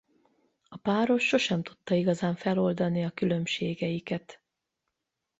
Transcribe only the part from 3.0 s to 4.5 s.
a különbségeiket.